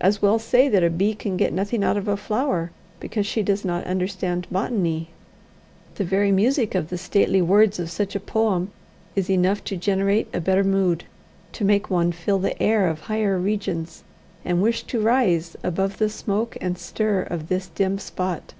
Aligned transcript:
As 0.00 0.22
well 0.22 0.38
say 0.38 0.68
that 0.68 0.84
a 0.84 0.90
bee 0.90 1.12
can 1.12 1.36
get 1.36 1.52
nothing 1.52 1.82
out 1.82 1.96
of 1.96 2.06
a 2.06 2.16
flower, 2.16 2.70
because 3.00 3.26
she 3.26 3.42
does 3.42 3.64
not 3.64 3.82
understand 3.84 4.46
botany. 4.48 5.08
The 5.96 6.04
very 6.04 6.30
music 6.30 6.76
of 6.76 6.88
the 6.88 6.96
stately 6.96 7.42
words 7.42 7.80
of 7.80 7.90
such 7.90 8.14
a 8.14 8.20
poem 8.20 8.70
is 9.16 9.28
enough 9.28 9.64
to 9.64 9.76
generate 9.76 10.28
a 10.32 10.40
better 10.40 10.62
mood, 10.62 11.02
to 11.54 11.64
make 11.64 11.90
one 11.90 12.12
feel 12.12 12.38
the 12.38 12.62
air 12.62 12.86
of 12.86 13.00
higher 13.00 13.36
regions, 13.40 14.04
and 14.44 14.62
wish 14.62 14.84
to 14.84 15.00
rise 15.00 15.56
"above 15.64 15.98
the 15.98 16.10
smoke 16.10 16.56
and 16.60 16.78
stir 16.78 17.22
of 17.22 17.48
this 17.48 17.66
dim 17.66 17.98
spot". 17.98 18.54